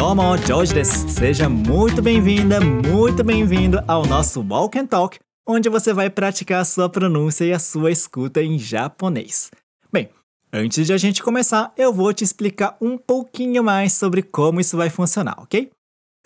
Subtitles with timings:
[0.00, 0.22] Domo.
[1.10, 6.64] Seja muito bem-vinda, muito bem-vindo ao nosso Walk and Talk, onde você vai praticar a
[6.64, 9.50] sua pronúncia e a sua escuta em japonês.
[9.92, 10.08] Bem,
[10.50, 14.74] antes de a gente começar, eu vou te explicar um pouquinho mais sobre como isso
[14.74, 15.70] vai funcionar, ok?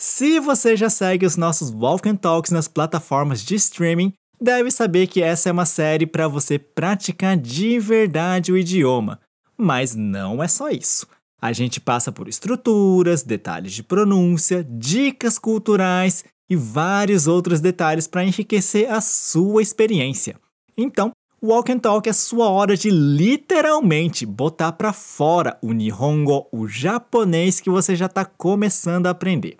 [0.00, 5.08] Se você já segue os nossos Walk and Talks nas plataformas de streaming, deve saber
[5.08, 9.18] que essa é uma série para você praticar de verdade o idioma.
[9.58, 11.08] Mas não é só isso.
[11.44, 18.24] A gente passa por estruturas, detalhes de pronúncia, dicas culturais e vários outros detalhes para
[18.24, 20.40] enriquecer a sua experiência.
[20.74, 21.10] Então,
[21.42, 27.60] Walk and Talk é sua hora de literalmente botar para fora o Nihongo, o japonês
[27.60, 29.58] que você já está começando a aprender.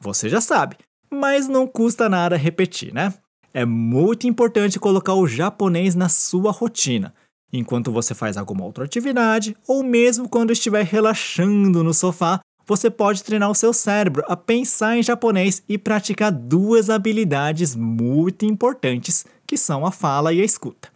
[0.00, 0.76] Você já sabe,
[1.08, 3.14] mas não custa nada repetir, né?
[3.52, 7.14] É muito importante colocar o japonês na sua rotina,
[7.58, 12.40] enquanto você faz alguma outra atividade ou mesmo quando estiver relaxando no sofá.
[12.66, 18.46] Você pode treinar o seu cérebro a pensar em japonês e praticar duas habilidades muito
[18.46, 20.88] importantes, que são a fala e a escuta.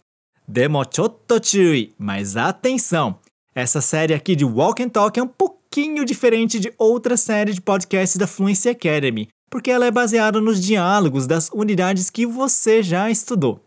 [0.47, 3.19] Demo chotto chui, mas atenção!
[3.55, 7.61] Essa série aqui de Walk and Talk é um pouquinho diferente de outra série de
[7.61, 13.11] podcasts da Fluency Academy, porque ela é baseada nos diálogos das unidades que você já
[13.11, 13.63] estudou.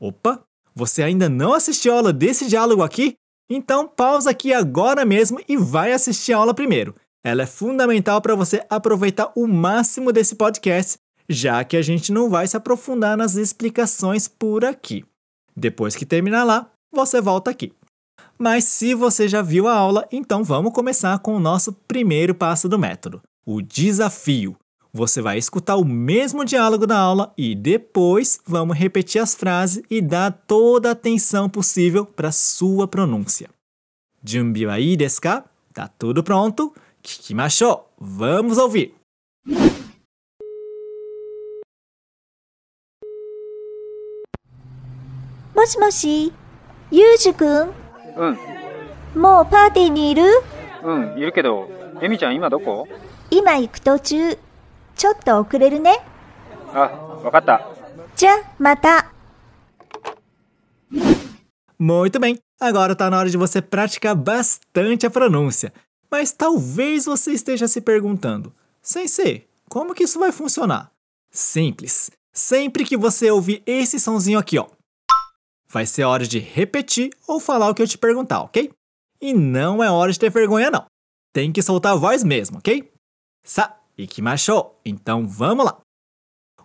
[0.00, 0.42] Opa,
[0.74, 3.16] você ainda não assistiu a aula desse diálogo aqui?
[3.48, 6.94] Então pausa aqui agora mesmo e vai assistir a aula primeiro.
[7.24, 12.28] Ela é fundamental para você aproveitar o máximo desse podcast, já que a gente não
[12.28, 15.04] vai se aprofundar nas explicações por aqui.
[15.56, 17.72] Depois que terminar lá, você volta aqui.
[18.38, 22.68] Mas se você já viu a aula, então vamos começar com o nosso primeiro passo
[22.68, 24.56] do método, o desafio.
[24.93, 30.01] Você vai escutar o mesmo diálogo da aula e depois vamos repetir as frases e
[30.01, 33.49] dar toda a atenção possível para sua pronúncia.
[34.23, 35.45] Junbi wa ii desu ka?
[35.73, 36.73] Tá tudo pronto?
[37.03, 37.85] Kikimashou!
[37.99, 38.95] Vamos ouvir!
[45.55, 46.31] もしもし、
[46.89, 47.69] ゆうじくん、
[48.15, 50.23] うん、もうパーティーにいる
[50.83, 51.69] うん、いるけど、
[52.01, 52.87] エミちゃん今どこ
[53.29, 54.37] 今行く途中。
[54.95, 55.99] ちょっと遅れるね。
[56.73, 56.79] あ、
[57.23, 57.67] わかった。
[58.15, 59.11] じゃ、また。
[61.77, 65.73] Muito bem, agora está na hora de você praticar bastante a pronúncia.
[66.11, 70.91] Mas talvez você esteja se perguntando: Sensei, como que isso vai funcionar?
[71.31, 72.11] Simples.
[72.33, 74.67] Sempre que você ouvir esse sonzinho aqui, ó,
[75.71, 78.71] vai ser hora de repetir ou falar o que eu te perguntar, ok?
[79.21, 80.85] E não é hora de ter vergonha, não.
[81.33, 82.91] Tem que soltar a voz mesmo, ok?
[83.45, 84.78] Sa, ikimashou.
[84.84, 85.80] Então vamos lá.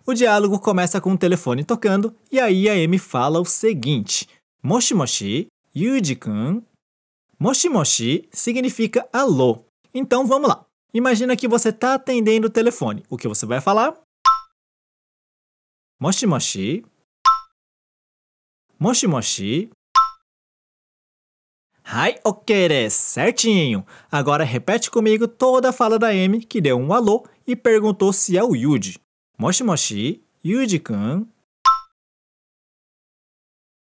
[0.06, 4.28] O diálogo começa com o telefone tocando e aí a Amy fala o seguinte:
[4.62, 6.62] Moshi Moshi, Yuji-kun.
[7.38, 9.64] Moshi Moshi significa alô.
[9.94, 10.64] Então vamos lá.
[10.92, 13.04] Imagina que você está atendendo o telefone.
[13.08, 13.98] O que você vai falar?
[16.00, 16.84] Moshi Moshi.
[18.78, 19.70] Moshi Moshi.
[21.92, 23.84] Hai, ok, certinho.
[24.12, 28.38] Agora repete comigo toda a fala da Amy, que deu um alô e perguntou se
[28.38, 28.96] é o Yuji.
[29.36, 31.26] Moshi Moshi, Yuji-kun.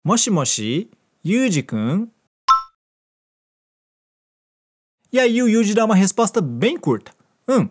[0.03, 0.89] Moshi Moshi,
[1.23, 2.09] Yuji-kun.
[5.11, 7.13] E aí o Yuji dá uma resposta bem curta.
[7.47, 7.69] Hum,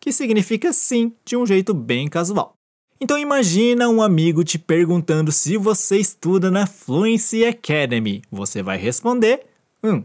[0.00, 2.54] que significa sim, de um jeito bem casual.
[2.98, 8.22] Então imagina um amigo te perguntando se você estuda na Fluency Academy.
[8.30, 9.46] Você vai responder:
[9.82, 10.04] Hum.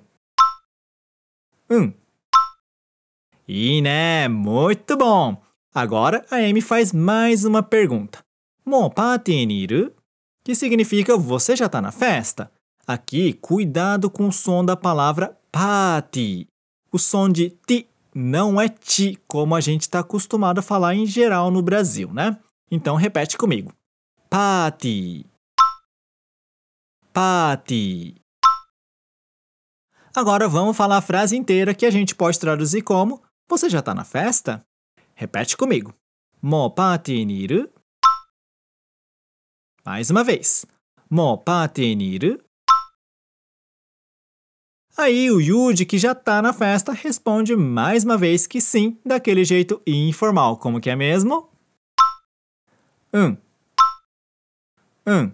[1.70, 1.94] Hum.
[3.48, 5.42] E né, muito bom!
[5.74, 8.20] Agora a Amy faz mais uma pergunta.
[8.64, 9.92] Mo party ni iru?
[10.44, 12.52] Que significa você já está na festa?
[12.86, 16.48] Aqui, cuidado com o som da palavra party.
[16.92, 21.08] O som de ti não é ti, como a gente está acostumado a falar em
[21.08, 22.38] geral no Brasil, né?
[22.70, 23.74] Então repete comigo.
[24.30, 25.26] Party.
[27.12, 28.23] Party.
[30.16, 33.20] Agora vamos falar a frase inteira que a gente pode traduzir como
[33.50, 34.64] Você já está na festa?
[35.16, 35.92] Repete comigo.
[36.40, 37.68] Mo party ni iru?
[39.84, 40.68] Mais uma vez.
[41.10, 42.40] Mo party ni iru?
[44.96, 49.44] Aí o Yuji, que já tá na festa, responde mais uma vez que sim, daquele
[49.44, 50.58] jeito informal.
[50.58, 51.50] Como que é mesmo?
[53.12, 53.36] Um.
[55.08, 55.32] Um.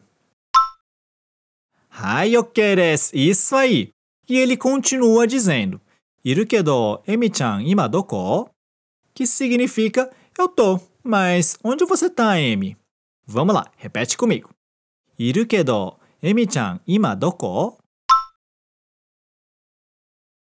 [1.89, 3.11] Hai, ok desu.
[3.13, 3.93] Isso aí.
[4.29, 5.81] E ele continua dizendo:
[6.23, 8.47] Iru kedo, Emi-chan, ima doko?
[9.13, 12.77] Que significa eu tô, mas onde você tá, Emi?
[13.25, 14.51] Vamos lá, repete comigo.
[15.17, 17.79] Iru kedo, Emi-chan, ima doko?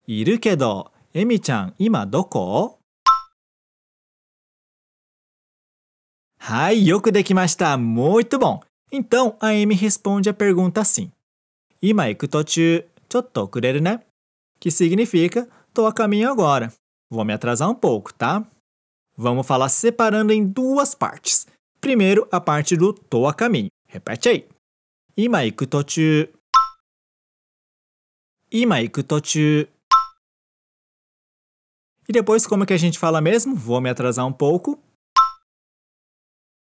[0.09, 2.79] Iru kedo, Emi-chan, ima doko?
[8.93, 11.11] Então, a Amy responde a pergunta assim.
[11.83, 14.03] Ima iku tochu, chotto okureru né?
[14.59, 16.73] Que significa, tô a caminho agora.
[17.11, 18.45] Vou me atrasar um pouco, tá?
[19.17, 21.47] Vamos falar separando em duas partes.
[21.81, 23.71] Primeiro, a parte do tô a caminho.
[23.89, 24.49] Repete aí.
[25.17, 26.29] Ima iku tochu.
[28.51, 29.69] Ima iku tochu.
[32.09, 33.55] E depois, como é que a gente fala mesmo?
[33.55, 34.79] Vou me atrasar um pouco.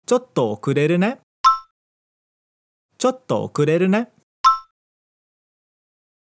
[0.08, 1.18] Chotto okureru né?
[3.00, 4.13] Chotto okureru né?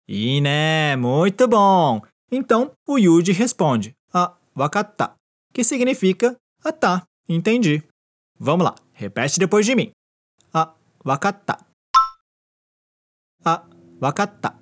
[0.07, 2.03] E né, muito bom!
[2.31, 5.15] Então, o Yuji responde, ah, wakatta,
[5.53, 7.83] que significa, ah tá, entendi.
[8.39, 9.93] Vamos lá, repete depois de mim.
[10.53, 10.75] Ah,
[11.05, 11.59] wakatta.
[13.45, 13.65] Ah,
[14.01, 14.59] wakatta.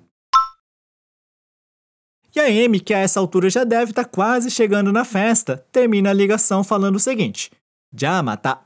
[2.35, 5.57] E a Amy, que a essa altura já deve estar tá quase chegando na festa,
[5.71, 7.51] termina a ligação falando o seguinte:
[7.93, 8.59] Jamata,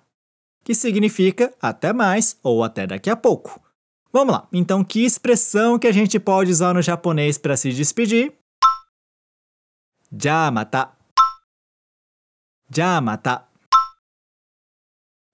[0.63, 3.66] que significa até mais ou até daqui a pouco.
[4.11, 8.33] Vamos lá, então que expressão que a gente pode usar no japonês para se despedir?
[10.11, 10.91] Jamata.
[12.73, 13.45] Jamata.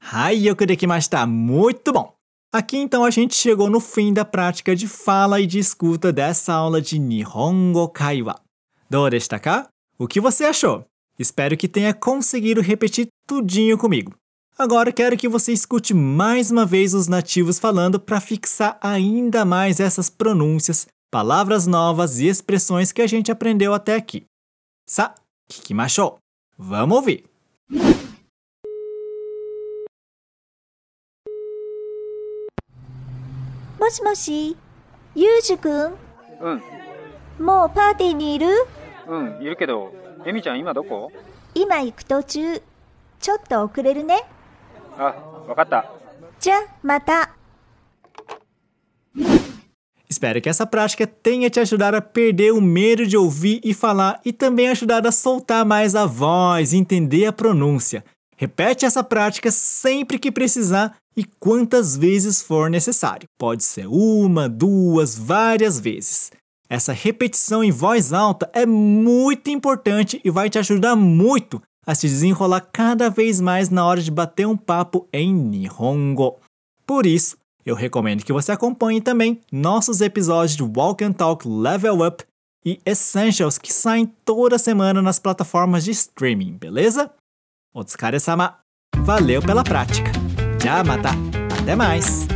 [0.01, 1.25] Hai, yoku dekimashita.
[1.25, 2.13] Muito bom!
[2.51, 6.53] Aqui então a gente chegou no fim da prática de fala e de escuta dessa
[6.53, 8.39] aula de Nihongo Kaiwa.
[8.89, 9.05] Do
[9.41, 9.67] ka?
[9.97, 10.85] O que você achou?
[11.17, 14.13] Espero que tenha conseguido repetir tudinho comigo.
[14.58, 19.78] Agora quero que você escute mais uma vez os nativos falando para fixar ainda mais
[19.78, 24.24] essas pronúncias, palavras novas e expressões que a gente aprendeu até aqui.
[24.84, 25.14] Sa,
[25.48, 26.18] kikimashou.
[26.58, 27.24] Vamos ouvir.
[33.78, 34.56] もしもし、
[35.14, 35.94] ゆうじくん
[36.40, 36.62] うん
[37.38, 38.48] もうパーティーにいる
[39.06, 39.92] うんいるけど
[40.26, 41.10] エミちゃん今どこ
[41.54, 42.62] 今行く途中。
[43.20, 44.24] ちょっと遅れるね。
[44.96, 45.14] あ
[45.46, 45.84] わかった
[46.40, 47.34] じゃ、また。
[50.08, 54.20] Espero que essa prática tenha te ajudado a perder o medo de ouvir e falar
[54.24, 58.02] e também ajudado a soltar mais a voz, entender a pronúncia.
[58.36, 63.28] Repete essa prática sempre que precisar e quantas vezes for necessário.
[63.36, 66.30] Pode ser uma, duas, várias vezes.
[66.70, 72.07] Essa repetição em voz alta é muito importante e vai te ajudar muito a se
[72.07, 76.37] desenrolar cada vez mais na hora de bater um papo em Nihongo.
[76.85, 82.05] Por isso, eu recomendo que você acompanhe também nossos episódios de Walk and Talk Level
[82.05, 82.23] Up
[82.65, 87.11] e Essentials que saem toda semana nas plataformas de streaming, beleza?
[87.73, 88.59] Otsukare-sama!
[88.97, 90.11] Valeu pela prática!
[90.61, 91.09] Já mata!
[91.61, 92.27] Até mais!